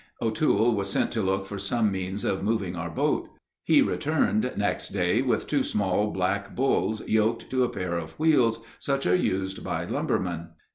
O'Toole 0.19 0.73
was 0.73 0.89
sent 0.89 1.11
to 1.11 1.21
look 1.21 1.45
for 1.45 1.59
some 1.59 1.91
means 1.91 2.25
of 2.25 2.41
moving 2.41 2.75
our 2.75 2.89
boat. 2.89 3.29
He 3.63 3.83
returned 3.83 4.51
next 4.57 4.89
day 4.89 5.21
with 5.21 5.45
two 5.45 5.61
small 5.61 6.09
black 6.09 6.55
bulls 6.55 7.07
yoked 7.07 7.51
to 7.51 7.63
a 7.63 7.69
pair 7.69 7.93
of 7.99 8.13
wheels 8.17 8.65
such 8.79 9.05
as 9.05 9.11
are 9.13 9.23
used 9.23 9.63
by 9.63 9.85
lumbermen. 9.85 10.53